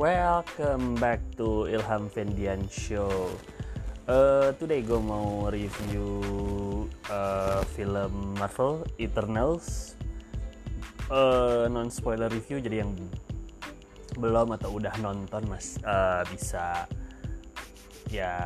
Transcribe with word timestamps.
Welcome 0.00 0.96
back 0.96 1.20
to 1.36 1.68
Ilham 1.68 2.08
Fendian 2.08 2.64
Show. 2.72 3.36
Uh, 4.08 4.48
today 4.56 4.80
gue 4.80 4.96
mau 4.96 5.52
review 5.52 6.24
uh, 7.12 7.60
film 7.76 8.32
Marvel 8.40 8.80
Eternals. 8.96 10.00
Uh, 11.12 11.68
non 11.68 11.92
spoiler 11.92 12.32
review 12.32 12.64
jadi 12.64 12.80
yang 12.80 12.96
belum 14.16 14.56
atau 14.56 14.80
udah 14.80 14.96
nonton 15.04 15.44
mas 15.52 15.76
uh, 15.84 16.24
bisa 16.32 16.88
ya 18.08 18.40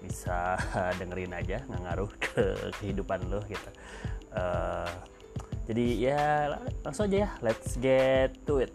bisa 0.00 0.56
dengerin 1.04 1.36
aja 1.36 1.60
nggak 1.68 1.82
ngaruh 1.84 2.10
ke 2.16 2.72
kehidupan 2.80 3.20
lo 3.28 3.44
gitu. 3.44 3.70
Uh, 4.32 4.88
jadi 5.68 5.84
ya 6.00 6.20
langsung 6.80 7.12
aja 7.12 7.28
ya 7.28 7.30
let's 7.44 7.76
get 7.76 8.32
to 8.48 8.64
it 8.64 8.72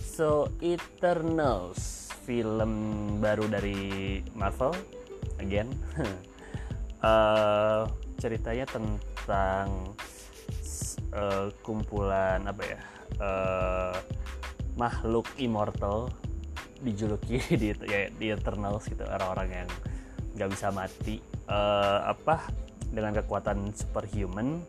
so 0.00 0.50
Eternals 0.62 2.10
film 2.26 2.72
baru 3.22 3.48
dari 3.48 4.20
Marvel 4.36 4.74
again. 5.40 5.70
Uh, 7.00 7.88
ceritanya 8.22 8.66
tentang 8.66 9.94
uh, 11.14 11.48
kumpulan 11.62 12.42
apa 12.44 12.62
ya 12.66 12.80
uh, 13.22 13.96
makhluk 14.74 15.24
immortal 15.38 16.10
dijuluki 16.82 17.38
di 17.60 17.74
ya, 17.86 18.10
di 18.10 18.26
Eternals 18.28 18.86
gitu 18.90 19.06
orang-orang 19.06 19.64
yang 19.64 19.68
nggak 20.36 20.50
bisa 20.52 20.68
mati. 20.74 21.22
Uh, 21.48 22.12
apa 22.12 22.44
dengan 22.92 23.16
kekuatan 23.16 23.72
superhuman 23.72 24.60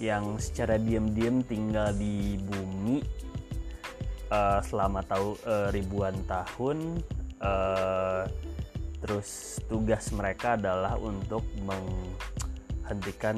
yang 0.00 0.40
secara 0.40 0.80
diam-diam 0.80 1.44
tinggal 1.44 1.92
di 1.92 2.40
bumi 2.40 3.04
uh, 4.30 4.60
selama 4.64 5.04
tahu 5.04 5.36
uh, 5.44 5.68
ribuan 5.74 6.14
tahun 6.24 7.02
uh, 7.42 8.24
terus 9.00 9.58
tugas 9.66 10.12
mereka 10.12 10.56
adalah 10.56 10.96
untuk 10.96 11.44
menghentikan 11.64 13.36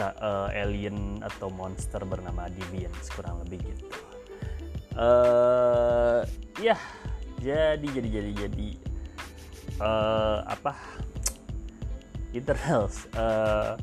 uh, 0.00 0.48
alien 0.52 1.20
atau 1.20 1.50
monster 1.52 2.00
bernama 2.04 2.48
Deviants 2.50 3.10
kurang 3.12 3.42
lebih 3.46 3.60
gitu. 3.64 3.86
Uh, 4.94 6.22
ya 6.62 6.78
jadi 7.42 7.82
jadi 7.82 8.08
jadi 8.08 8.32
jadi 8.46 8.68
uh, 9.82 10.46
apa? 10.46 10.78
Eternals 12.34 13.06
uh, 13.14 13.78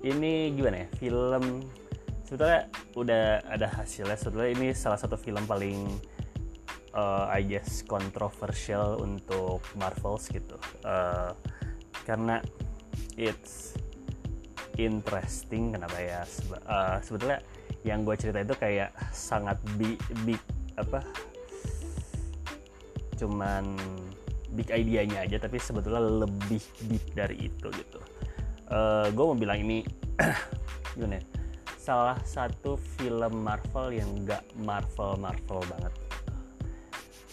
ini 0.00 0.52
gimana 0.56 0.84
ya? 0.84 0.88
Film 0.96 1.64
sebetulnya 2.30 2.70
udah 2.94 3.42
ada 3.42 3.66
hasilnya. 3.74 4.14
Sebetulnya 4.14 4.54
ini 4.54 4.70
salah 4.70 4.94
satu 4.94 5.18
film 5.18 5.42
paling 5.50 5.90
uh, 6.94 7.26
I 7.26 7.42
guess 7.42 7.82
kontroversial 7.82 9.02
untuk 9.02 9.58
Marvels 9.74 10.30
gitu. 10.30 10.54
Uh, 10.86 11.34
karena 12.06 12.38
it's 13.18 13.74
interesting 14.78 15.74
kenapa 15.74 15.98
ya? 15.98 16.22
Uh, 16.70 17.02
sebetulnya 17.02 17.42
yang 17.82 18.06
gue 18.06 18.14
cerita 18.14 18.38
itu 18.46 18.54
kayak 18.54 18.94
sangat 19.10 19.58
big, 19.74 19.98
big 20.22 20.38
apa? 20.78 21.02
Cuman 23.18 23.74
big 24.54 24.70
idea-nya 24.70 25.26
aja 25.26 25.42
tapi 25.42 25.58
sebetulnya 25.58 25.98
lebih 25.98 26.62
big 26.86 27.02
dari 27.10 27.50
itu 27.50 27.66
gitu. 27.74 27.98
Uh, 28.70 29.10
gue 29.10 29.24
mau 29.26 29.34
bilang 29.34 29.58
ini 29.58 29.82
gimana 30.94 31.18
ya, 31.18 31.24
salah 31.90 32.22
satu 32.22 32.78
film 32.94 33.42
Marvel 33.42 33.98
yang 33.98 34.22
gak 34.22 34.46
Marvel 34.62 35.18
Marvel 35.18 35.58
banget. 35.66 35.94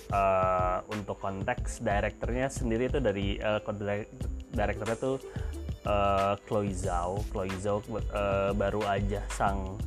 Uh, 0.09 0.81
untuk 0.89 1.21
konteks 1.21 1.83
direkturnya 1.83 2.49
sendiri 2.49 2.89
itu 2.89 2.97
dari 2.97 3.37
uh, 3.37 3.61
direkturnya 4.49 4.97
tuh 4.97 5.21
uh, 5.85 6.33
Chloe 6.49 6.73
Zhao. 6.73 7.21
Chloe 7.29 7.53
Zhao 7.61 7.85
uh, 7.85 8.49
baru 8.57 8.81
aja 8.89 9.21
sang 9.29 9.77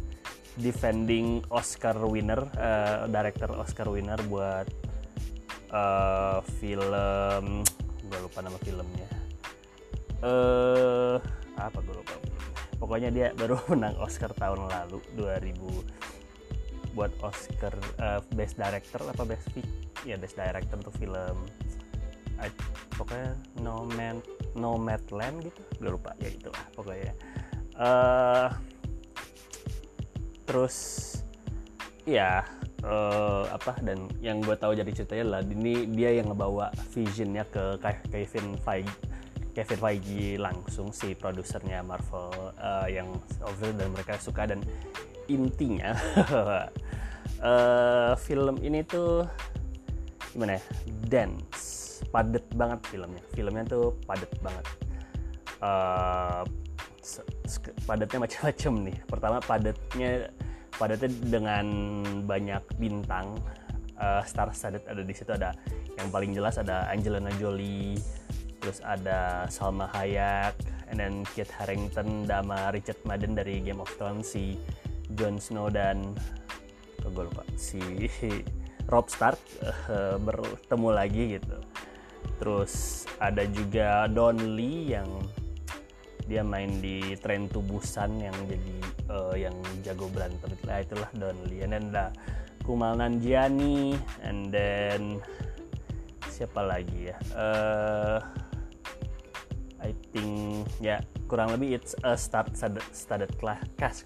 defending 0.55 1.43
Oscar 1.51 1.99
winner 2.07 2.39
uh, 2.55 3.11
director 3.11 3.51
Oscar 3.59 3.91
winner 3.91 4.23
buat 4.31 4.71
uh, 5.75 6.47
film 6.63 7.67
gue 8.07 8.19
lupa 8.23 8.39
nama 8.39 8.59
filmnya. 8.63 9.09
Uh, 10.23 11.19
apa 11.59 11.83
gue 11.83 11.97
lupa 11.97 12.30
pokoknya 12.81 13.13
dia 13.13 13.27
baru 13.37 13.61
menang 13.71 13.95
Oscar 14.01 14.33
tahun 14.33 14.67
lalu 14.67 14.99
2000 15.15 16.11
buat 16.97 17.13
Oscar 17.23 17.75
uh, 18.03 18.19
Best 18.35 18.59
Director 18.59 19.05
apa 19.07 19.23
Best 19.23 19.47
Pick 19.55 19.69
ya 20.03 20.19
Best 20.19 20.35
Director 20.35 20.81
untuk 20.81 20.97
film 20.99 21.37
I, 22.41 22.49
pokoknya 22.97 23.37
No 23.61 23.85
Man 23.85 24.25
No 24.57 24.81
Land 24.81 25.45
gitu. 25.45 25.61
Gue 25.77 25.93
lupa 25.93 26.17
ya 26.19 26.33
itu 26.33 26.49
lah 26.49 26.65
pokoknya. 26.73 27.13
Uh, 27.77 28.49
terus 30.49 30.77
ya 32.09 32.43
uh, 32.83 33.47
apa 33.55 33.79
dan 33.85 34.11
yang 34.19 34.43
gue 34.43 34.57
tahu 34.59 34.75
jadi 34.75 34.91
ceritanya 34.91 35.39
lah 35.39 35.41
ini 35.47 35.87
dia 35.95 36.17
yang 36.17 36.33
ngebawa 36.33 36.75
visionnya 36.91 37.47
ke 37.47 37.79
Kevin 38.11 38.59
Feige 38.59 39.10
Kevin 39.51 39.79
Feige 39.79 40.39
langsung 40.39 40.95
si 40.95 41.15
produsernya 41.19 41.83
Marvel 41.83 42.55
uh, 42.59 42.87
yang 42.87 43.11
overall 43.43 43.75
dan 43.75 43.89
mereka 43.91 44.15
suka 44.23 44.47
dan 44.47 44.63
intinya 45.27 45.95
uh, 47.43 48.15
film 48.27 48.59
ini 48.63 48.87
tuh 48.87 49.27
gimana 50.31 50.59
ya? 50.59 50.63
Dance 51.11 52.03
padet 52.11 52.47
banget 52.55 52.81
filmnya. 52.91 53.23
Filmnya 53.35 53.65
tuh 53.67 53.99
padet 54.07 54.31
banget. 54.43 54.67
Uh, 55.61 56.43
padatnya 57.85 58.19
macam-macam 58.25 58.73
nih. 58.87 58.97
Pertama 59.07 59.37
padatnya 59.43 60.11
padatnya 60.81 61.11
dengan 61.29 61.67
banyak 62.25 62.63
bintang 62.81 63.37
uh, 64.01 64.25
star 64.25 64.49
studded 64.57 64.81
ada 64.89 65.05
di 65.05 65.13
situ 65.13 65.29
ada 65.29 65.53
yang 66.01 66.09
paling 66.09 66.33
jelas 66.33 66.57
ada 66.57 66.89
Angelina 66.89 67.29
Jolie 67.37 68.01
terus 68.61 68.85
ada 68.85 69.49
Salma 69.49 69.89
Hayek 69.97 70.55
and 70.93 71.01
then 71.01 71.25
Kit 71.33 71.49
Harington 71.49 72.29
sama 72.29 72.71
Richard 72.71 73.01
Madden 73.09 73.35
dari 73.35 73.65
Game 73.65 73.81
of 73.81 73.91
Thrones 73.97 74.37
si 74.37 74.61
Jon 75.17 75.41
Snow 75.41 75.73
dan 75.73 76.15
oh, 77.03 77.11
gue 77.11 77.25
lupa 77.27 77.43
si 77.57 77.81
Rob 78.93 79.07
Stark 79.09 79.39
uh, 79.65 80.19
bertemu 80.19 80.89
lagi 80.91 81.23
gitu. 81.39 81.59
Terus 82.43 83.05
ada 83.23 83.47
juga 83.47 84.11
Don 84.11 84.57
Lee 84.57 84.97
yang 84.97 85.09
dia 86.27 86.47
main 86.47 86.79
di 86.79 87.19
tren 87.19 87.51
tubusan 87.51 88.23
yang 88.23 88.35
jadi 88.47 88.77
uh, 89.11 89.35
yang 89.35 89.55
jago 89.83 90.11
berantem. 90.11 90.51
Itulah 90.59 90.79
itulah 90.83 91.11
Don 91.15 91.39
Lee. 91.47 91.63
And 91.63 91.75
then 91.75 91.85
ada 91.95 92.15
Kumal 92.67 92.99
Nanjiani 92.99 93.95
and 94.27 94.51
then 94.51 95.23
siapa 96.31 96.63
lagi 96.65 97.15
ya? 97.15 97.17
Uh, 97.35 98.19
I 99.81 99.97
think 100.13 100.69
ya 100.79 101.01
kurang 101.25 101.57
lebih 101.57 101.81
it's 101.81 101.97
a 102.05 102.17
start 102.17 102.53
studded 102.93 103.33
class 103.41 103.65
cast 103.81 104.05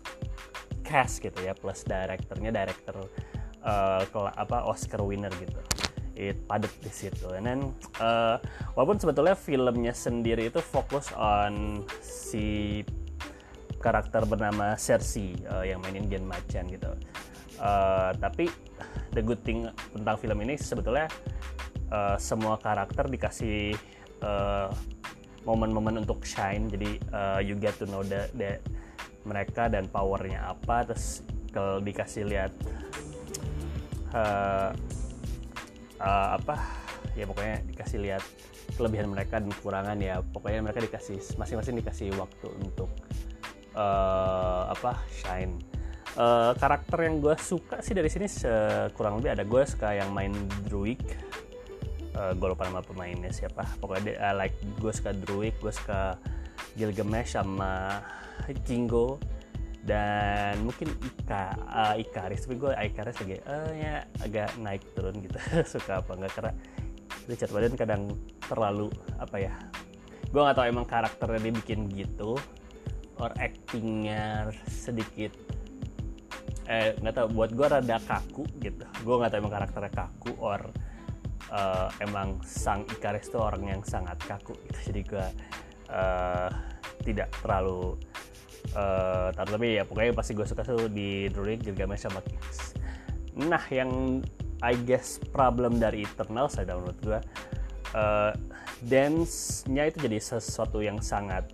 cast 0.87 1.19
gitu 1.19 1.35
ya 1.43 1.57
plus 1.57 1.83
direkturnya 1.83 2.55
director 2.55 3.11
uh, 3.65 4.03
apa 4.39 4.63
Oscar 4.69 5.03
winner 5.03 5.33
gitu. 5.41 5.59
It 6.15 6.47
padat 6.47 6.71
di 6.79 6.93
situ. 6.95 7.27
And 7.35 7.43
then 7.43 7.61
uh, 7.99 8.39
walaupun 8.79 9.03
sebetulnya 9.03 9.35
filmnya 9.35 9.91
sendiri 9.91 10.47
itu 10.47 10.63
fokus 10.63 11.11
on 11.19 11.83
si 11.99 12.81
karakter 13.83 14.23
bernama 14.23 14.79
Cersei 14.79 15.35
uh, 15.51 15.67
yang 15.67 15.83
mainin 15.83 16.07
Gen 16.07 16.23
Macan 16.23 16.71
gitu. 16.71 16.95
Uh, 17.59 18.15
tapi 18.23 18.47
the 19.11 19.23
good 19.23 19.43
thing 19.43 19.67
tentang 19.91 20.17
film 20.23 20.39
ini 20.47 20.55
sebetulnya 20.55 21.11
uh, 21.91 22.15
semua 22.15 22.63
karakter 22.63 23.11
dikasih 23.11 23.75
uh, 24.23 24.71
momen-momen 25.45 26.03
untuk 26.05 26.25
shine. 26.25 26.69
Jadi 26.73 26.99
uh, 27.13 27.41
you 27.41 27.57
get 27.57 27.77
to 27.81 27.87
know 27.89 28.05
the, 28.05 28.29
the 28.37 28.59
mereka 29.25 29.73
dan 29.73 29.89
powernya 29.89 30.53
apa 30.53 30.85
terus 30.85 31.25
kalau 31.49 31.81
dikasih 31.81 32.29
lihat 32.29 32.53
uh, 34.13 34.75
uh, 36.01 36.29
apa 36.37 36.61
ya 37.17 37.25
pokoknya 37.25 37.65
dikasih 37.73 37.99
lihat 38.05 38.25
kelebihan 38.77 39.09
mereka 39.09 39.41
dan 39.41 39.53
kekurangan 39.53 39.97
ya 40.01 40.21
pokoknya 40.21 40.61
mereka 40.61 40.81
dikasih 40.83 41.21
masing-masing 41.41 41.79
dikasih 41.81 42.09
waktu 42.17 42.49
untuk 42.61 42.91
uh, 43.77 44.73
apa 44.73 45.01
shine. 45.13 45.61
Uh, 46.15 46.55
karakter 46.63 47.11
yang 47.11 47.19
gue 47.19 47.35
suka 47.43 47.83
sih 47.83 47.91
dari 47.91 48.07
sini 48.07 48.31
kurang 48.95 49.19
lebih 49.19 49.35
ada 49.35 49.43
gue 49.43 49.63
suka 49.67 49.99
yang 49.99 50.15
main 50.15 50.31
druid 50.63 51.03
uh, 52.15 52.31
eh, 52.31 52.33
gue 52.35 52.49
lupa 52.49 52.67
nama 52.67 52.81
pemainnya 52.81 53.31
siapa. 53.35 53.67
Pokoknya 53.83 54.19
uh, 54.19 54.35
like 54.39 54.57
gue 54.79 54.93
suka 54.95 55.11
Druid 55.13 55.55
gue 55.59 55.73
suka 55.75 56.19
Gilgamesh 56.79 57.39
sama 57.39 58.03
Kingo 58.67 59.19
dan 59.85 60.65
mungkin 60.65 60.89
Ika 60.97 61.45
uh, 61.69 61.95
Ikaris 62.01 62.49
tapi 62.49 62.57
gue 62.57 62.73
Ikaris 62.73 63.17
lagi 63.21 63.37
uh, 63.45 63.71
ya 63.77 64.09
agak 64.25 64.57
naik 64.59 64.83
turun 64.97 65.21
gitu. 65.21 65.37
Suka 65.77 66.01
apa 66.01 66.17
enggak 66.17 66.33
karena 66.41 66.53
Richard 67.29 67.53
Madden 67.53 67.77
kadang 67.77 68.03
terlalu 68.49 68.89
apa 69.21 69.37
ya 69.37 69.53
gue 70.33 70.41
nggak 70.41 70.57
tahu 70.57 70.67
emang 70.67 70.87
karakternya 70.89 71.41
dia 71.47 71.55
bikin 71.55 71.81
gitu 71.95 72.35
or 73.23 73.31
actingnya 73.39 74.51
sedikit 74.67 75.31
eh 76.65 76.97
nggak 76.97 77.15
tahu. 77.15 77.27
Buat 77.37 77.51
gue 77.53 77.67
rada 77.69 77.97
kaku 78.01 78.49
gitu. 78.65 78.89
Gue 79.05 79.15
nggak 79.21 79.37
tahu 79.37 79.41
emang 79.45 79.53
karakternya 79.53 79.93
kaku 79.93 80.33
or 80.41 80.65
uh, 81.53 81.89
emang 82.01 82.41
sang 82.45 82.87
Ikaris 82.89 83.29
tuh 83.29 83.43
orang 83.43 83.69
yang 83.69 83.83
sangat 83.85 84.17
kaku 84.25 84.57
gitu. 84.69 84.79
Jadi 84.93 85.01
gue 85.05 85.27
uh, 85.91 86.51
tidak 87.05 87.29
terlalu 87.43 87.99
uh, 88.73 89.29
tapi 89.35 89.77
ya 89.77 89.85
pokoknya 89.85 90.17
pasti 90.17 90.33
gue 90.33 90.47
suka 90.47 90.65
tuh 90.65 90.89
di 90.89 91.29
Druid 91.29 91.61
Gilgamesh 91.61 92.09
sama 92.09 92.25
Kings. 92.25 92.79
Nah 93.37 93.61
yang 93.69 94.23
I 94.65 94.75
guess 94.89 95.21
problem 95.21 95.77
dari 95.77 96.09
Eternal 96.09 96.49
saya 96.49 96.73
menurut 96.73 96.99
gue 97.05 97.21
uh, 97.93 98.33
dance-nya 98.85 99.93
itu 99.93 99.99
jadi 100.09 100.19
sesuatu 100.21 100.81
yang 100.81 101.05
sangat 101.05 101.45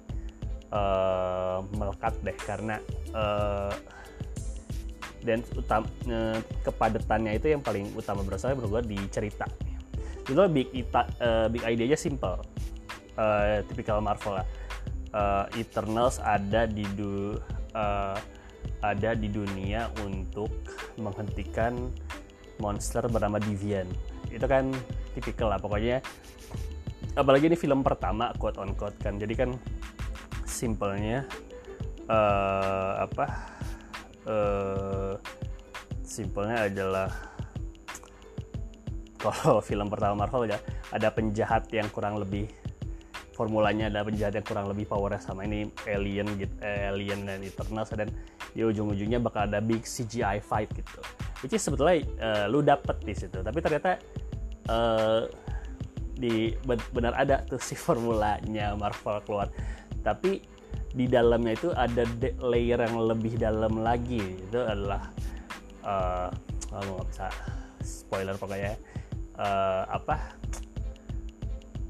uh, 0.71 1.67
melekat 1.75 2.15
deh. 2.23 2.37
Karena 2.39 2.79
uh, 3.11 3.75
dan 5.21 5.45
utam, 5.53 5.85
uh, 6.09 6.39
kepadatannya 6.65 7.37
itu 7.37 7.53
yang 7.53 7.61
paling 7.61 7.93
utama 7.93 8.25
berasal 8.25 8.57
menurut 8.57 8.81
gue 8.81 8.97
di 8.97 8.99
cerita 9.13 9.45
itu 10.29 10.43
big 10.51 10.69
ita, 10.75 11.07
uh, 11.23 11.47
big 11.49 11.65
idea 11.65 11.95
aja 11.95 11.99
simple. 11.99 12.41
Uh, 13.17 13.61
tipikal 13.69 14.01
Marvel 14.01 14.41
lah. 14.41 14.47
Uh, 15.11 15.45
Eternals 15.59 16.23
ada 16.23 16.71
di 16.71 16.87
du, 16.95 17.35
uh, 17.75 18.17
ada 18.81 19.11
di 19.13 19.29
dunia 19.29 19.91
untuk 20.07 20.51
menghentikan 20.97 21.91
monster 22.63 23.05
bernama 23.11 23.41
Deviant. 23.43 23.91
Itu 24.31 24.47
kan 24.47 24.71
tipikal 25.17 25.51
lah 25.51 25.59
pokoknya. 25.59 25.99
Apalagi 27.19 27.51
ini 27.51 27.59
film 27.59 27.83
pertama 27.83 28.31
quote 28.39 28.61
on 28.63 28.77
quote 28.79 28.97
kan. 29.03 29.19
Jadi 29.19 29.35
kan 29.35 29.51
simpelnya 30.47 31.27
uh, 32.07 33.03
apa? 33.03 33.27
Uh, 34.29 35.17
simpelnya 36.07 36.67
adalah 36.71 37.09
kalau 39.21 39.61
film 39.69 39.87
pertama 39.93 40.25
Marvel 40.25 40.49
ya 40.49 40.59
ada 40.91 41.13
penjahat 41.13 41.69
yang 41.71 41.87
kurang 41.93 42.17
lebih 42.17 42.49
formulanya 43.37 43.89
ada 43.89 44.05
penjahat 44.05 44.37
yang 44.37 44.45
kurang 44.45 44.69
lebih 44.69 44.85
powernya 44.85 45.21
sama 45.21 45.49
ini 45.49 45.69
alien 45.89 46.29
gitu 46.37 46.53
eh, 46.61 46.93
alien 46.93 47.25
dan 47.25 47.41
Eternals 47.41 47.89
dan 47.97 48.13
di 48.53 48.61
ujung-ujungnya 48.61 49.17
bakal 49.23 49.49
ada 49.49 49.65
big 49.65 49.87
CGI 49.87 50.45
fight 50.45 50.69
gitu. 50.75 51.01
Which 51.41 51.57
is 51.57 51.65
sebetulnya 51.65 52.05
uh, 52.21 52.45
lu 52.53 52.61
dapet 52.61 53.01
di 53.01 53.17
situ 53.17 53.41
tapi 53.41 53.65
ternyata 53.65 53.97
uh, 54.69 55.25
di 56.21 56.53
benar 56.93 57.17
ada 57.17 57.41
tuh 57.49 57.57
si 57.57 57.73
formulanya 57.85 58.77
Marvel 58.77 59.25
keluar. 59.25 59.49
Tapi 60.05 60.45
di 60.91 61.07
dalamnya 61.07 61.55
itu 61.55 61.71
ada 61.71 62.03
layer 62.43 62.83
yang 62.83 62.99
lebih 63.09 63.39
dalam 63.39 63.79
lagi 63.81 64.21
itu 64.37 64.59
adalah 64.59 65.07
uh, 65.87 66.29
nggak 66.71 67.07
bisa 67.09 67.31
spoiler 67.81 68.35
pokoknya 68.37 68.75
uh, 69.41 69.89
apa? 69.89 70.37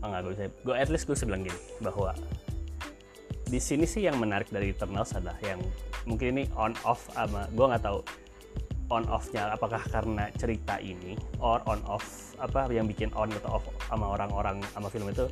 Oh, 0.00 0.08
nggak 0.08 0.20
gue 0.24 0.32
bisa. 0.38 0.42
Gue 0.62 0.74
at 0.78 0.88
least 0.88 1.04
gue 1.10 1.18
bisa 1.18 1.26
gini 1.26 1.52
bahwa 1.82 2.14
di 3.50 3.58
sini 3.58 3.84
sih 3.84 4.06
yang 4.06 4.16
menarik 4.22 4.46
dari 4.48 4.70
Eternals 4.70 5.10
adalah 5.12 5.36
yang 5.42 5.58
mungkin 6.06 6.38
ini 6.38 6.44
on 6.54 6.72
off 6.86 7.10
sama 7.12 7.50
gue 7.50 7.66
nggak 7.66 7.82
tahu 7.82 8.00
on 8.94 9.04
offnya 9.10 9.50
apakah 9.54 9.82
karena 9.90 10.30
cerita 10.38 10.78
ini 10.78 11.18
or 11.42 11.58
on 11.66 11.82
off 11.86 12.34
apa 12.38 12.70
yang 12.70 12.86
bikin 12.86 13.10
on 13.18 13.30
atau 13.42 13.58
off 13.58 13.66
sama 13.90 14.14
orang-orang 14.14 14.62
sama 14.70 14.86
film 14.90 15.10
itu 15.10 15.26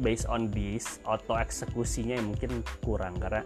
based 0.00 0.24
on 0.26 0.48
this 0.50 0.98
auto 1.04 1.36
eksekusinya 1.36 2.16
yang 2.16 2.32
mungkin 2.32 2.64
kurang. 2.80 3.20
Karena 3.20 3.44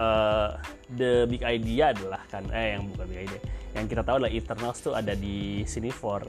uh, 0.00 0.56
the 0.96 1.28
big 1.28 1.44
idea 1.44 1.92
adalah 1.92 2.22
kan 2.32 2.46
eh 2.50 2.74
yang 2.74 2.88
bukan 2.90 3.04
big 3.10 3.20
idea 3.28 3.40
yang 3.74 3.86
kita 3.90 4.02
tahu 4.02 4.22
adalah 4.22 4.32
Eternals 4.32 4.78
tuh 4.80 4.94
ada 4.96 5.12
di 5.14 5.62
sini 5.66 5.90
for 5.90 6.22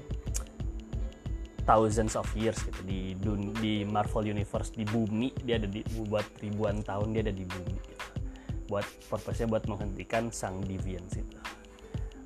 thousands 1.66 2.14
of 2.14 2.26
years 2.38 2.58
gitu. 2.62 2.82
Di 2.86 3.18
di 3.60 3.74
Marvel 3.84 4.32
Universe 4.32 4.72
di 4.74 4.86
bumi 4.86 5.34
dia 5.44 5.58
ada 5.58 5.68
di 5.68 5.82
buat 6.06 6.26
ribuan 6.40 6.86
tahun 6.86 7.18
dia 7.18 7.22
ada 7.26 7.34
di 7.34 7.46
bumi 7.46 7.76
gitu. 7.76 8.06
buat 8.66 8.86
purpose-nya 9.14 9.46
buat 9.46 9.66
menghentikan 9.70 10.34
sang 10.34 10.58
deviant 10.66 11.06
itu. 11.14 11.38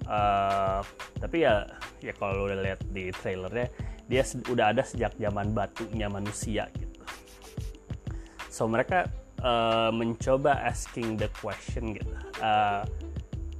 Uh, 0.07 0.81
tapi 1.21 1.43
ya 1.45 1.67
ya 2.01 2.15
kalau 2.15 2.47
udah 2.47 2.63
lihat 2.63 2.81
di 2.89 3.13
trailernya 3.13 3.67
dia 4.09 4.23
udah 4.49 4.73
ada 4.73 4.81
sejak 4.81 5.13
zaman 5.19 5.51
batunya 5.51 6.07
manusia 6.07 6.65
gitu. 6.73 7.03
So 8.49 8.65
mereka 8.65 9.11
uh, 9.43 9.91
mencoba 9.93 10.63
asking 10.65 11.19
the 11.19 11.27
question 11.43 11.93
gitu. 11.93 12.15
Uh, 12.39 12.87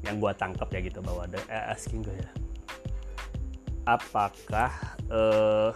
yang 0.08 0.16
gua 0.18 0.32
tangkap 0.32 0.72
ya 0.72 0.80
gitu 0.80 1.04
bahwa 1.04 1.28
ada 1.28 1.38
uh, 1.52 1.76
asking 1.76 2.08
gue 2.08 2.16
ya 2.16 2.39
apakah 3.90 4.72
uh, 5.10 5.74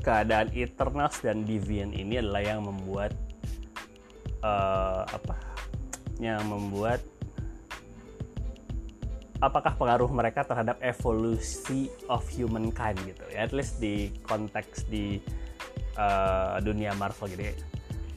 keadaan 0.00 0.48
Eternals 0.56 1.20
dan 1.20 1.44
Deviant 1.44 1.92
ini 1.92 2.22
adalah 2.22 2.40
yang 2.40 2.64
membuat 2.64 3.12
uh, 4.40 5.04
apa 5.04 5.36
yang 6.16 6.40
membuat 6.48 7.04
apakah 9.44 9.76
pengaruh 9.76 10.08
mereka 10.08 10.48
terhadap 10.48 10.80
evolusi 10.80 11.92
of 12.08 12.24
humankind 12.32 12.96
gitu 13.04 13.20
ya 13.28 13.44
at 13.44 13.52
least 13.52 13.76
di 13.76 14.08
konteks 14.24 14.88
di 14.88 15.20
uh, 16.00 16.56
dunia 16.64 16.96
Marvel 16.96 17.28
gitu 17.36 17.52
ya. 17.52 17.54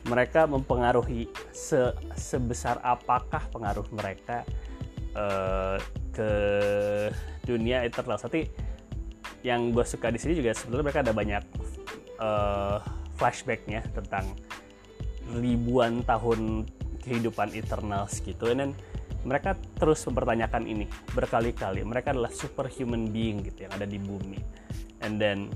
mereka 0.07 0.47
mempengaruhi 0.47 1.27
se 1.51 1.91
sebesar 2.15 2.79
apakah 2.88 3.44
pengaruh 3.51 3.83
mereka 3.91 4.47
uh, 5.11 5.75
ke 6.19 6.31
dunia 7.48 7.88
Eternals 7.88 8.19
tapi 8.27 8.51
yang 9.39 9.71
gue 9.71 9.88
suka 9.88 10.12
di 10.12 10.19
sini 10.19 10.36
juga 10.36 10.51
sebetulnya 10.51 10.92
mereka 10.92 11.01
ada 11.07 11.16
banyak 11.16 11.44
uh, 12.19 12.83
flashbacknya 13.16 13.88
tentang 13.95 14.36
ribuan 15.39 16.04
tahun 16.04 16.68
kehidupan 16.99 17.56
Eternals 17.56 18.19
gitu 18.19 18.52
dan 18.52 18.76
mereka 19.23 19.56
terus 19.76 19.99
mempertanyakan 20.07 20.64
ini 20.64 20.85
berkali-kali. 21.11 21.83
Mereka 21.83 22.16
adalah 22.16 22.31
superhuman 22.31 23.11
being 23.11 23.44
gitu 23.44 23.68
yang 23.68 23.73
ada 23.76 23.83
di 23.83 23.99
bumi. 23.99 24.40
And 25.04 25.19
then 25.19 25.52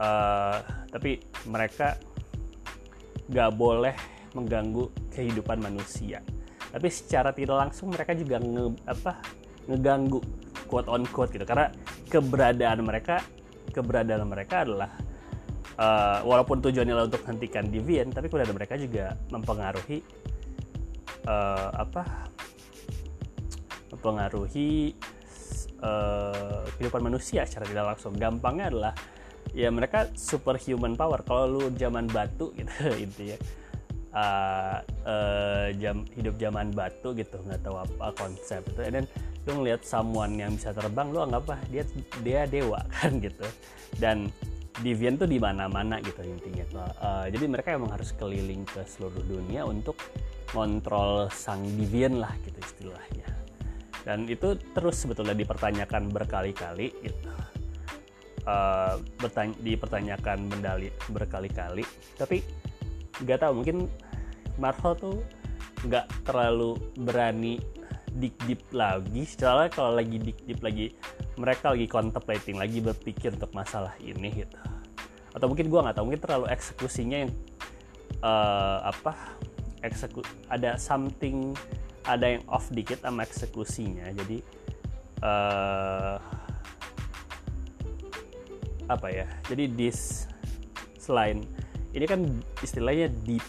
uh, 0.00 0.64
tapi 0.88 1.20
mereka 1.44 2.00
gak 3.28 3.52
boleh 3.60 3.92
mengganggu 4.32 5.12
kehidupan 5.12 5.60
manusia. 5.60 6.24
Tapi 6.68 6.88
secara 6.88 7.32
tidak 7.32 7.68
langsung 7.68 7.92
mereka 7.92 8.12
juga 8.16 8.40
nge, 8.40 8.64
apa 8.88 9.12
ngeganggu 9.68 10.20
quote 10.66 10.88
on 10.88 11.04
quote 11.08 11.32
gitu 11.32 11.44
karena 11.44 11.68
keberadaan 12.08 12.80
mereka 12.84 13.20
keberadaan 13.70 14.24
mereka 14.24 14.64
adalah 14.64 14.90
uh, 15.76 16.24
walaupun 16.24 16.64
tujuannya 16.64 16.92
adalah 16.92 17.08
untuk 17.08 17.24
hentikan 17.28 17.68
deviant 17.68 18.10
tapi 18.10 18.32
keberadaan 18.32 18.56
mereka 18.56 18.74
juga 18.80 19.14
mempengaruhi 19.28 20.00
uh, 21.28 21.70
apa 21.76 22.32
mempengaruhi 23.92 24.94
uh, 25.82 26.64
kehidupan 26.76 27.02
manusia 27.02 27.44
secara 27.48 27.64
tidak 27.66 27.84
langsung. 27.94 28.12
Gampangnya 28.14 28.66
adalah 28.70 28.94
ya 29.56 29.68
mereka 29.72 30.08
superhuman 30.14 30.94
power. 30.94 31.22
Kalau 31.24 31.44
lu 31.48 31.62
zaman 31.74 32.06
batu 32.10 32.52
gitu 32.54 32.72
intinya 33.04 33.38
uh, 34.14 34.78
uh, 35.08 35.66
jam 35.76 36.04
hidup 36.14 36.36
zaman 36.36 36.70
batu 36.74 37.16
gitu 37.16 37.36
nggak 37.42 37.60
tahu 37.64 37.76
apa 37.78 38.06
konsep 38.16 38.62
itu. 38.68 38.80
Dan 38.84 39.04
lu 39.46 39.62
ngeliat 39.62 39.86
someone 39.86 40.34
yang 40.40 40.56
bisa 40.56 40.74
terbang, 40.74 41.12
lu 41.12 41.22
anggap 41.22 41.46
apa 41.46 41.56
dia 41.70 41.84
dia 42.24 42.40
dewa 42.48 42.80
kan 42.98 43.20
gitu. 43.22 43.46
Dan 43.96 44.32
Deviant 44.78 45.18
tuh 45.18 45.26
di 45.26 45.42
mana-mana 45.42 45.98
gitu 45.98 46.22
intinya. 46.22 46.86
Uh, 47.02 47.26
jadi 47.26 47.50
mereka 47.50 47.74
emang 47.74 47.90
harus 47.90 48.14
keliling 48.14 48.62
ke 48.62 48.86
seluruh 48.86 49.26
dunia 49.26 49.66
untuk 49.66 49.98
kontrol 50.54 51.26
sang 51.34 51.66
Deviant 51.74 52.22
lah 52.22 52.30
gitu 52.46 52.62
istilahnya 52.62 53.38
dan 54.08 54.24
itu 54.24 54.56
terus 54.72 55.04
sebetulnya 55.04 55.36
dipertanyakan 55.36 56.08
berkali-kali 56.08 56.96
gitu. 57.04 57.28
Uh, 58.48 58.96
bertanya, 59.20 59.52
dipertanyakan 59.60 60.48
mendali 60.48 60.88
berkali-kali 61.12 61.84
tapi 62.16 62.40
nggak 63.20 63.44
tahu 63.44 63.60
mungkin 63.60 63.92
Marvel 64.56 64.94
tuh 64.96 65.16
nggak 65.84 66.24
terlalu 66.24 66.80
berani 66.96 67.60
deep 68.18 68.36
deep 68.44 68.62
lagi. 68.74 69.22
Soalnya 69.24 69.70
kalau 69.70 69.94
lagi 69.94 70.18
deep 70.18 70.38
deep 70.44 70.60
lagi 70.60 70.92
mereka 71.38 71.72
lagi 71.72 71.86
contemplating 71.86 72.58
lagi 72.58 72.82
berpikir 72.82 73.34
untuk 73.34 73.54
masalah 73.54 73.94
ini 74.02 74.44
gitu. 74.44 74.58
Atau 75.32 75.46
mungkin 75.46 75.70
gue 75.70 75.80
nggak 75.80 75.96
tahu 75.96 76.04
mungkin 76.10 76.22
terlalu 76.22 76.46
eksekusinya 76.50 77.16
yang 77.24 77.32
uh, 78.26 78.90
apa 78.90 79.14
ekseku 79.86 80.26
ada 80.50 80.74
something 80.74 81.54
ada 82.02 82.38
yang 82.38 82.42
off 82.50 82.66
dikit 82.74 83.00
sama 83.00 83.22
eksekusinya. 83.22 84.10
Jadi 84.12 84.42
uh, 85.22 86.18
apa 88.88 89.06
ya? 89.12 89.26
Jadi 89.46 89.64
this 89.78 90.26
selain 90.98 91.46
ini 91.96 92.04
kan 92.04 92.20
istilahnya 92.60 93.08
deep 93.24 93.44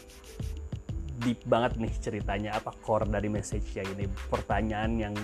deep 1.19 1.43
banget 1.45 1.75
nih 1.77 1.93
ceritanya 1.99 2.55
apa 2.55 2.71
core 2.83 3.07
dari 3.07 3.27
message 3.27 3.75
ya 3.75 3.83
ini 3.83 4.07
pertanyaan 4.31 4.91
yang 4.97 5.15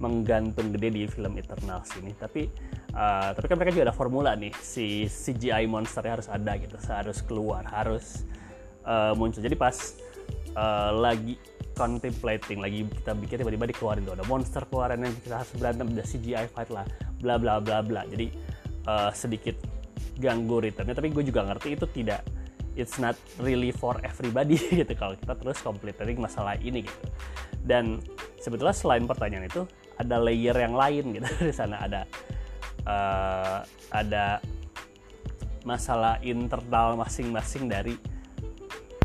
menggantung 0.00 0.72
gede 0.74 0.88
di 0.90 1.02
film 1.06 1.36
Eternals 1.36 1.92
ini. 2.00 2.16
Tapi 2.16 2.48
uh, 2.96 3.30
tapi 3.36 3.46
kan 3.46 3.56
mereka 3.60 3.70
juga 3.76 3.84
ada 3.92 3.96
formula 3.96 4.32
nih. 4.34 4.50
Si 4.58 5.06
CGI 5.06 5.68
monsternya 5.68 6.18
harus 6.18 6.28
ada 6.28 6.52
gitu 6.56 6.76
harus 6.88 7.18
keluar 7.22 7.62
harus 7.68 8.24
uh, 8.88 9.12
muncul. 9.14 9.44
Jadi 9.44 9.54
pas 9.54 9.76
uh, 10.56 10.90
lagi 10.96 11.36
contemplating 11.76 12.60
lagi 12.60 12.84
kita 12.84 13.16
bikin 13.16 13.40
tiba-tiba 13.40 13.64
dikeluarin 13.70 14.04
tuh 14.04 14.12
ada 14.16 14.26
monster 14.28 14.60
keluaran 14.68 15.00
yang 15.00 15.14
kita 15.24 15.40
harus 15.40 15.52
berantem 15.56 15.86
ada 15.96 16.04
CGI 16.04 16.46
fight 16.52 16.68
lah 16.72 16.84
bla 17.20 17.36
bla 17.36 17.60
bla 17.60 17.84
bla. 17.84 18.02
Jadi 18.08 18.32
uh, 18.88 19.12
sedikit 19.12 19.56
ganggu 20.20 20.60
ritmenya 20.60 20.96
tapi 20.96 21.08
gue 21.12 21.24
juga 21.24 21.44
ngerti 21.48 21.76
itu 21.76 21.86
tidak 21.92 22.20
it's 22.78 22.98
not 22.98 23.18
really 23.42 23.74
for 23.74 23.98
everybody 24.02 24.58
gitu. 24.80 24.92
Kalau 24.94 25.14
kita 25.18 25.34
terus 25.38 25.58
completing 25.62 26.18
masalah 26.20 26.54
ini 26.60 26.86
gitu. 26.86 27.06
Dan 27.60 28.00
sebetulnya 28.40 28.74
selain 28.74 29.04
pertanyaan 29.04 29.46
itu 29.46 29.66
ada 29.98 30.16
layer 30.18 30.56
yang 30.56 30.74
lain 30.74 31.16
gitu. 31.16 31.26
Di 31.50 31.54
sana 31.54 31.82
ada 31.84 32.00
uh, 32.86 33.60
ada 33.92 34.40
masalah 35.64 36.16
internal 36.24 36.96
masing-masing 36.96 37.68
dari 37.68 37.94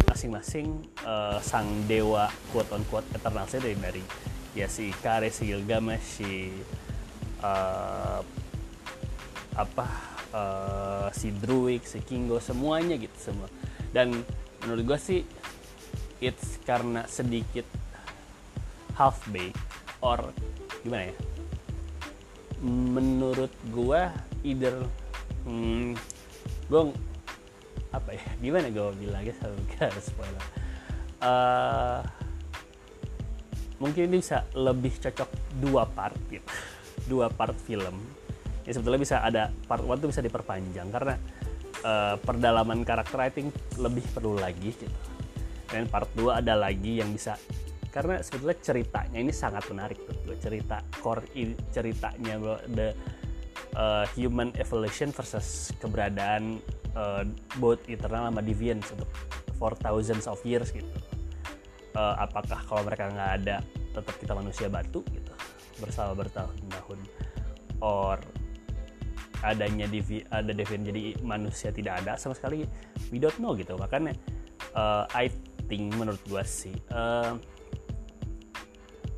masing-masing 0.07 0.79
uh, 1.03 1.35
sang 1.43 1.67
dewa 1.91 2.31
quote 2.55 2.71
on 2.71 2.83
quote 2.87 3.03
eternalnya 3.11 3.59
dari 3.59 3.75
dari 3.75 4.03
ya 4.55 4.71
si 4.71 4.87
Kare 5.03 5.27
si 5.27 5.51
Gilgamesh 5.51 6.23
si 6.23 6.55
uh, 7.43 8.23
apa 9.59 10.14
uh, 10.35 11.07
si 11.15 11.31
Druid 11.31 11.87
si 11.87 12.03
Kingo 12.03 12.43
semuanya 12.43 12.99
gitu 12.99 13.15
semua. 13.31 13.47
Dan 13.95 14.11
menurut 14.67 14.83
gue 14.83 14.99
sih 14.99 15.19
it's 16.19 16.59
karena 16.67 17.07
sedikit 17.07 17.63
half 18.99 19.23
baked 19.31 19.59
or 20.03 20.19
gimana 20.83 21.11
ya? 21.11 21.15
Menurut 22.65 23.51
gue 23.71 24.01
either 24.43 24.75
hmm, 25.47 25.95
gue 26.67 26.81
apa 27.95 28.09
ya? 28.11 28.23
Gimana 28.43 28.67
gue 28.67 28.87
bilangnya? 28.99 29.33
Sampai 29.39 30.03
spoiler. 30.03 30.45
Uh, 31.23 32.03
mungkin 33.79 34.11
ini 34.11 34.19
bisa 34.19 34.43
lebih 34.51 34.91
cocok 34.99 35.29
dua 35.63 35.87
part 35.87 36.19
gitu. 36.27 36.47
Dua 37.05 37.29
part 37.29 37.55
film 37.55 38.24
ya 38.65 38.71
sebetulnya 38.73 39.01
bisa 39.01 39.21
ada 39.21 39.53
part 39.69 39.85
one 39.85 40.01
tuh 40.01 40.09
bisa 40.09 40.25
diperpanjang 40.25 40.89
karena 40.89 41.15
uh, 41.85 42.17
perdalaman 42.19 42.81
karakter 42.81 43.29
think 43.31 43.53
lebih 43.77 44.03
perlu 44.11 44.35
lagi 44.35 44.73
gitu 44.73 44.89
dan 45.69 45.89
part 45.89 46.09
2 46.13 46.41
ada 46.41 46.53
lagi 46.53 47.01
yang 47.01 47.09
bisa 47.09 47.37
karena 47.95 48.19
sebetulnya 48.19 48.59
ceritanya 48.59 49.17
ini 49.23 49.31
sangat 49.31 49.71
menarik 49.71 49.95
tuh. 50.03 50.35
Cerita 50.35 50.83
core 50.99 51.23
ceritanya 51.71 52.59
the 52.75 52.91
uh, 53.79 54.03
human 54.19 54.51
evolution 54.59 55.15
versus 55.15 55.71
keberadaan 55.79 56.59
uh, 56.91 57.23
both 57.55 57.79
eternal 57.87 58.27
sama 58.27 58.43
deviant 58.43 58.83
untuk 58.83 59.07
for 59.55 59.71
thousands 59.79 60.27
of 60.27 60.35
years 60.43 60.75
gitu. 60.75 60.91
Uh, 61.95 62.19
apakah 62.19 62.59
kalau 62.67 62.83
mereka 62.83 63.07
nggak 63.07 63.31
ada 63.39 63.63
tetap 63.95 64.15
kita 64.19 64.35
manusia 64.35 64.67
batu 64.67 64.99
gitu 65.15 65.31
bersama 65.79 66.11
bertahun-tahun. 66.19 66.99
Or 67.79 68.19
adanya 69.45 69.85
devi 69.85 70.25
ada 70.33 70.49
deviant 70.49 70.85
jadi 70.85 71.03
manusia 71.21 71.69
tidak 71.69 72.01
ada 72.01 72.17
sama 72.17 72.33
sekali 72.33 72.65
we 73.13 73.21
don't 73.21 73.37
know 73.37 73.53
gitu. 73.53 73.77
Makanya 73.77 74.17
uh, 74.73 75.05
I 75.13 75.29
think 75.69 75.93
menurut 75.97 76.21
gua 76.25 76.41
sih 76.41 76.73
uh, 76.89 77.37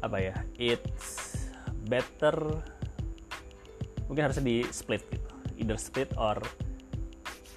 apa 0.03 0.17
ya 0.22 0.36
it's 0.60 1.50
better 1.88 2.36
mungkin 4.07 4.27
harusnya 4.27 4.46
di 4.46 4.57
split 4.72 5.03
gitu. 5.12 5.29
Either 5.57 5.79
split 5.79 6.10
or 6.15 6.38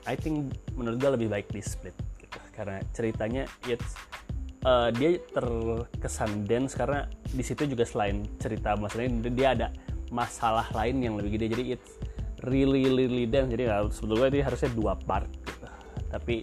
I 0.09 0.17
think 0.17 0.57
menurut 0.75 0.99
gue 0.99 1.11
lebih 1.21 1.29
baik 1.31 1.47
di 1.53 1.62
split 1.62 1.95
gitu. 2.19 2.39
Karena 2.50 2.83
ceritanya 2.97 3.45
it's 3.69 3.95
uh, 4.67 4.89
dia 4.91 5.21
terkesan 5.31 6.49
dance 6.49 6.75
karena 6.75 7.07
di 7.31 7.45
situ 7.45 7.69
juga 7.69 7.87
selain 7.87 8.27
cerita 8.41 8.75
masalahnya 8.75 9.31
dia 9.31 9.49
ada 9.55 9.69
masalah 10.11 10.67
lain 10.75 11.05
yang 11.05 11.15
lebih 11.21 11.39
gede. 11.39 11.47
Jadi 11.55 11.65
it's 11.77 11.91
really 12.49 12.89
really 12.89 13.25
dance 13.29 13.53
jadi 13.53 13.85
sebetulnya 13.93 14.31
dia 14.33 14.45
harusnya 14.49 14.71
dua 14.73 14.95
part. 14.97 15.29
Tapi 16.11 16.43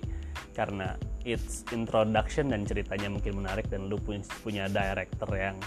karena 0.57 0.97
it's 1.21 1.61
introduction 1.69 2.49
dan 2.49 2.65
ceritanya 2.65 3.13
mungkin 3.13 3.37
menarik 3.37 3.69
dan 3.69 3.85
lu 3.91 4.01
punya, 4.01 4.25
punya 4.41 4.65
director 4.65 5.29
yang 5.37 5.57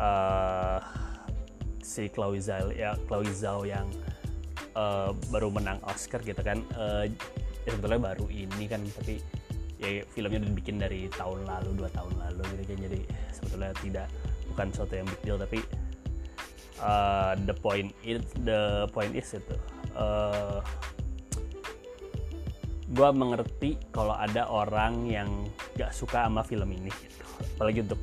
uh, 0.00 0.82
si 1.78 2.10
Chloe 2.10 2.42
Zhao 2.42 2.74
ya 2.74 2.98
Chloe 3.06 3.30
Zhao 3.30 3.62
yang 3.62 3.86
uh, 4.74 5.14
baru 5.30 5.54
menang 5.54 5.78
Oscar 5.86 6.18
gitu 6.26 6.42
kan 6.42 6.58
uh, 6.74 7.06
ya 7.62 7.70
sebetulnya 7.70 8.14
baru 8.14 8.26
ini 8.26 8.66
kan 8.66 8.82
tapi 8.98 9.22
ya 9.76 10.02
filmnya 10.10 10.40
udah 10.42 10.50
dibikin 10.50 10.76
dari 10.80 11.06
tahun 11.12 11.44
lalu 11.44 11.76
dua 11.76 11.90
tahun 11.92 12.14
lalu 12.16 12.42
gitu 12.56 12.62
kan. 12.74 12.78
Jadi 12.90 13.00
sebetulnya 13.30 13.70
tidak 13.78 14.06
bukan 14.50 14.66
sesuatu 14.72 14.94
yang 14.96 15.06
big 15.06 15.20
deal 15.22 15.38
tapi 15.38 15.60
uh, 16.80 17.32
the 17.44 17.54
point 17.56 17.92
is 18.04 18.22
the 18.44 18.90
point 18.92 19.12
is 19.16 19.28
itu 19.32 19.56
uh, 19.96 20.60
gue 22.86 23.10
mengerti 23.10 23.76
kalau 23.90 24.14
ada 24.14 24.46
orang 24.46 25.10
yang 25.10 25.28
gak 25.74 25.90
suka 25.90 26.30
sama 26.30 26.46
film 26.46 26.70
ini 26.70 26.88
gitu. 27.02 27.24
Apalagi 27.58 27.82
untuk 27.82 28.00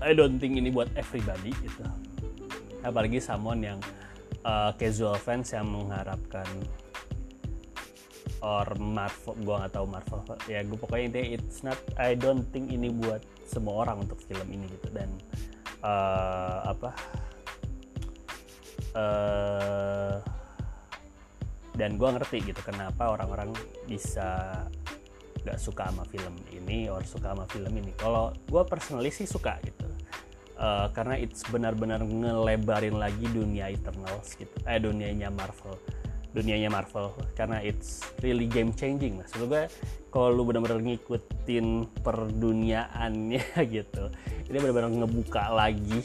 I 0.00 0.16
don't 0.16 0.40
think 0.40 0.56
ini 0.56 0.72
buat 0.72 0.88
everybody 0.96 1.52
gitu. 1.60 1.84
Apalagi 2.80 3.20
someone 3.20 3.60
yang 3.60 3.78
uh, 4.48 4.72
casual 4.80 5.20
fans 5.20 5.52
yang 5.52 5.68
mengharapkan 5.68 6.48
or 8.40 8.64
Marvel 8.80 9.36
gue 9.36 9.52
nggak 9.52 9.72
tahu 9.76 9.84
Marvel 9.84 10.24
ya 10.48 10.64
gue 10.64 10.78
pokoknya 10.80 11.04
intinya 11.12 11.28
it's 11.36 11.60
not 11.60 11.76
I 12.00 12.16
don't 12.16 12.48
think 12.48 12.72
ini 12.72 12.88
buat 12.88 13.20
semua 13.44 13.84
orang 13.84 14.08
untuk 14.08 14.16
film 14.24 14.48
ini 14.48 14.64
gitu. 14.80 14.88
Dan 14.96 15.12
uh, 15.84 16.58
apa? 16.68 16.90
Uh, 18.90 20.18
dan 21.78 21.96
gue 21.96 22.08
ngerti 22.10 22.52
gitu 22.52 22.60
kenapa 22.60 23.14
orang-orang 23.14 23.54
bisa 23.86 24.66
gak 25.40 25.56
suka 25.56 25.88
sama 25.88 26.04
film 26.12 26.36
ini 26.52 26.92
or 26.92 27.00
suka 27.06 27.32
sama 27.32 27.48
film 27.48 27.72
ini. 27.72 27.96
Kalau 27.96 28.34
gue 28.50 28.62
personally 28.68 29.08
sih 29.08 29.24
suka 29.24 29.56
gitu. 29.64 29.88
Uh, 30.60 30.92
karena 30.92 31.16
it's 31.16 31.40
benar-benar 31.48 32.04
ngelebarin 32.04 33.00
lagi 33.00 33.24
dunia 33.32 33.72
Eternals 33.72 34.36
gitu. 34.36 34.52
Eh 34.68 34.76
dunianya 34.76 35.32
Marvel 35.32 35.80
dunianya 36.30 36.70
Marvel 36.70 37.10
karena 37.34 37.58
it's 37.58 38.06
really 38.22 38.46
game 38.46 38.70
changing 38.70 39.18
mas 39.18 39.34
gue 39.34 39.66
kalau 40.14 40.30
lu 40.30 40.42
benar-benar 40.46 40.78
ngikutin 40.78 41.90
perduniaannya 42.06 43.46
gitu 43.74 44.04
ini 44.46 44.56
benar-benar 44.62 44.90
ngebuka 44.94 45.50
lagi 45.50 46.02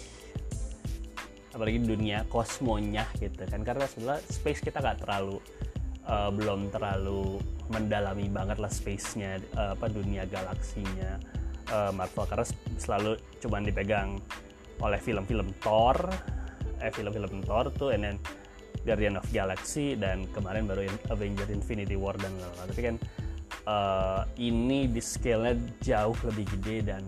apalagi 1.56 1.80
dunia 1.80 2.28
kosmonya 2.28 3.08
gitu 3.16 3.48
kan. 3.48 3.64
Karena 3.64 3.88
sebenarnya 3.88 4.22
space 4.28 4.60
kita 4.60 4.84
nggak 4.84 5.08
terlalu 5.08 5.40
uh, 6.04 6.28
belum 6.28 6.68
terlalu 6.70 7.40
mendalami 7.72 8.28
banget 8.28 8.60
lah 8.60 8.70
space-nya 8.70 9.40
uh, 9.56 9.74
apa 9.74 9.88
dunia 9.88 10.28
galaksinya 10.28 11.16
uh, 11.72 11.96
Marvel. 11.96 12.28
Karena 12.28 12.46
selalu 12.76 13.16
cuman 13.40 13.64
dipegang 13.64 14.20
oleh 14.84 15.00
film-film 15.00 15.56
Thor. 15.64 15.96
Eh 16.84 16.92
film-film 16.92 17.40
Thor 17.48 17.72
tuh 17.72 17.96
and 17.96 18.04
then 18.04 18.18
Guardian 18.86 19.18
of 19.18 19.26
Galaxy 19.34 19.98
dan 19.98 20.30
kemarin 20.32 20.70
baru 20.70 20.86
Avengers 21.10 21.50
Infinity 21.50 21.98
War 21.98 22.14
dan 22.16 22.32
lain-lain. 22.38 22.70
Tapi 22.70 22.82
kan 22.86 22.96
uh, 23.66 24.22
ini 24.38 24.86
di 24.86 25.02
scale-nya 25.02 25.58
jauh 25.82 26.16
lebih 26.22 26.46
gede 26.58 26.78
dan 26.86 27.02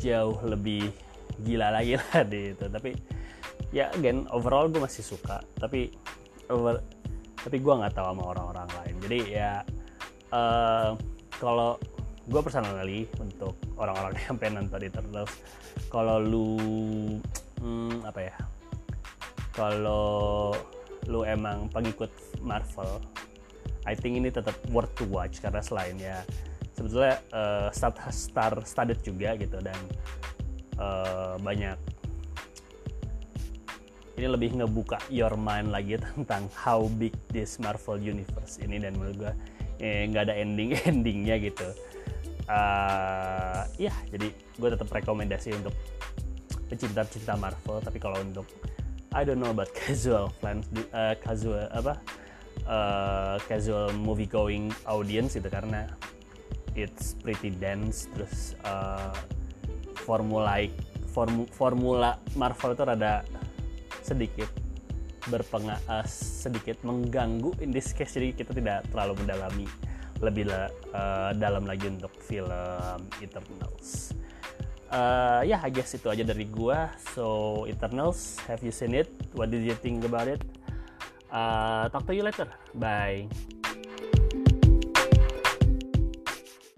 jauh 0.00 0.40
lebih 0.42 0.88
gila 1.44 1.68
lagi 1.70 2.00
lah 2.00 2.24
di 2.32 2.56
itu. 2.56 2.66
Tapi 2.66 2.90
ya 3.70 3.92
again 3.92 4.24
overall 4.32 4.66
gue 4.72 4.80
masih 4.80 5.04
suka. 5.04 5.44
Tapi 5.60 5.92
over 6.48 6.80
tapi 7.38 7.62
gue 7.62 7.70
nggak 7.70 7.94
tahu 7.94 8.06
sama 8.10 8.22
orang-orang 8.34 8.68
lain. 8.82 8.94
Jadi 9.04 9.18
ya 9.28 9.62
uh, 10.32 10.96
kalau 11.36 11.76
gue 12.28 12.40
personally 12.44 13.08
untuk 13.20 13.56
orang-orang 13.80 14.12
yang 14.28 14.36
pengen 14.36 14.54
nonton 14.64 14.84
Eternals 14.84 15.32
kalau 15.88 16.20
lu 16.20 16.56
hmm, 17.60 18.04
apa 18.04 18.20
ya 18.20 18.36
kalau 19.56 20.52
lu 21.06 21.22
emang 21.22 21.70
pengikut 21.70 22.10
Marvel 22.42 22.98
I 23.86 23.94
think 23.96 24.18
ini 24.18 24.28
tetap 24.28 24.56
worth 24.68 24.92
to 24.98 25.06
watch 25.08 25.40
karena 25.40 25.62
selain 25.64 25.96
ya 25.96 26.20
sebetulnya 26.76 27.18
uh, 27.34 27.68
star 27.74 27.96
star 28.14 28.52
studded 28.62 29.02
juga 29.02 29.34
gitu 29.34 29.58
dan 29.58 29.78
uh, 30.78 31.34
banyak. 31.42 31.74
Ini 34.18 34.26
lebih 34.30 34.58
ngebuka 34.62 34.98
your 35.10 35.34
mind 35.34 35.74
lagi 35.74 35.98
tentang 36.14 36.46
how 36.54 36.86
big 37.00 37.14
this 37.34 37.58
Marvel 37.58 37.98
Universe 37.98 38.62
ini 38.62 38.78
dan 38.78 38.94
menurut 38.94 39.16
gue 39.26 39.32
eh, 39.82 40.06
nggak 40.06 40.30
ada 40.30 40.34
ending 40.38 40.78
endingnya 40.90 41.40
gitu. 41.42 41.68
Uh, 42.48 43.68
ya 43.76 43.92
jadi 44.08 44.32
gue 44.32 44.68
tetap 44.72 44.88
rekomendasi 44.88 45.52
untuk 45.52 45.76
pecinta-pecinta 46.68 47.36
Marvel 47.36 47.84
tapi 47.84 48.00
kalau 48.00 48.16
untuk 48.24 48.48
I 49.12 49.24
don't 49.24 49.40
know 49.40 49.50
about 49.50 49.72
casual 49.80 50.32
fans 50.40 50.68
uh, 50.92 51.16
casual 51.20 51.68
apa 51.72 52.00
uh, 52.68 53.36
casual 53.48 53.92
movie 53.96 54.28
going 54.28 54.68
audience 54.84 55.36
itu 55.36 55.48
karena 55.48 55.88
it's 56.76 57.16
pretty 57.18 57.50
dense 57.50 58.06
terus 58.12 58.54
uh, 58.62 59.14
formula 60.04 60.68
formu, 61.10 61.48
formula 61.50 62.20
Marvel 62.36 62.76
itu 62.76 62.84
rada 62.84 63.24
sedikit 64.04 64.50
berpengaruh 65.28 65.84
uh, 65.88 66.06
sedikit 66.08 66.80
mengganggu 66.84 67.52
in 67.60 67.68
this 67.68 67.92
case 67.92 68.16
jadi 68.16 68.32
kita 68.32 68.56
tidak 68.56 68.88
terlalu 68.88 69.20
mendalami 69.24 69.66
lebih 70.18 70.50
uh, 70.50 71.30
dalam 71.38 71.62
lagi 71.62 71.86
untuk 71.86 72.10
film 72.18 72.98
Eternals. 73.22 74.07
Uh, 74.88 75.44
ya, 75.44 75.56
yeah, 75.56 75.60
I 75.60 75.70
guess 75.70 75.92
itu 75.92 76.08
aja 76.08 76.24
dari 76.24 76.48
gua. 76.48 76.88
So 77.12 77.64
Eternals, 77.68 78.40
have 78.48 78.64
you 78.64 78.72
seen 78.72 78.96
it? 78.96 79.12
What 79.36 79.52
did 79.52 79.64
you 79.64 79.76
think 79.76 80.04
about 80.08 80.28
it? 80.28 80.40
Uh, 81.28 81.92
talk 81.92 82.08
to 82.08 82.16
you 82.16 82.24
later. 82.24 82.48
Bye. 82.72 83.28